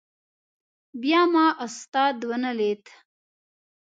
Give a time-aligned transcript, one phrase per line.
[1.01, 2.83] بیا ما استاد ونه لید.